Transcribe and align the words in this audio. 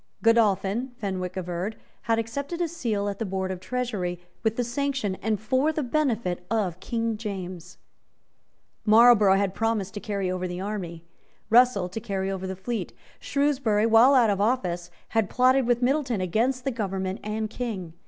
Godolphin, 0.23 0.93
Fenwick 0.97 1.37
averred, 1.37 1.75
had 2.09 2.17
accepted 2.17 2.59
a 2.59 2.67
seat 2.67 2.95
at 3.07 3.19
the 3.19 3.23
Board 3.23 3.51
of 3.51 3.59
Treasury, 3.59 4.19
with 4.41 4.55
the 4.55 4.63
sanction 4.63 5.13
and 5.21 5.39
for 5.39 5.71
the 5.71 5.83
benefit 5.83 6.43
of 6.49 6.79
King 6.79 7.17
James. 7.17 7.77
Marlborough 8.83 9.35
had 9.37 9.53
promised 9.53 9.93
to 9.93 9.99
carry 9.99 10.31
over 10.31 10.47
the 10.47 10.59
army, 10.59 11.03
Russell 11.51 11.87
to 11.87 11.99
carry 11.99 12.31
over 12.31 12.47
the 12.47 12.55
fleet. 12.55 12.93
Shrewsbury, 13.19 13.85
while 13.85 14.15
out 14.15 14.31
of 14.31 14.41
office, 14.41 14.89
had 15.09 15.29
plotted 15.29 15.67
with 15.67 15.83
Middleton 15.83 16.19
against 16.19 16.63
the 16.63 16.71
government 16.71 17.19
and 17.23 17.47
King. 17.47 17.93